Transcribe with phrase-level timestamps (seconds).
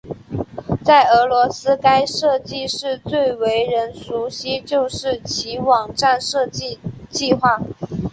[0.83, 6.79] 在俄罗斯该设计室最为人熟悉就是其网站设计
[7.11, 7.61] 计划。